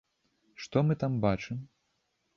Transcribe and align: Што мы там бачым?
Што 0.63 0.83
мы 0.87 0.97
там 1.03 1.21
бачым? 1.29 1.57